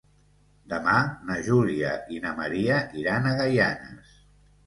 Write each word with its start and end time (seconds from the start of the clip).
Demà 0.69 0.93
na 1.31 1.35
Júlia 1.49 1.91
i 2.15 2.21
na 2.23 2.31
Maria 2.41 2.79
iran 3.03 3.27
a 3.27 3.35
Gaianes. 3.43 4.17